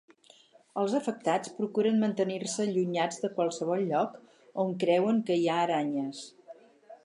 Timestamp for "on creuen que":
4.67-5.41